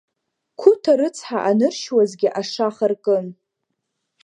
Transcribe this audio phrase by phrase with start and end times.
[0.59, 3.25] Қәыҭа рыцҳа аныршьуазгьы ашаха ркын…